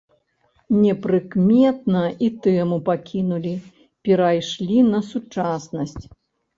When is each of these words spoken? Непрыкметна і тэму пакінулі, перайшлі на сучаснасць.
Непрыкметна 0.81 2.01
і 2.29 2.31
тэму 2.47 2.81
пакінулі, 2.89 3.55
перайшлі 4.11 4.77
на 4.93 4.99
сучаснасць. 5.15 6.05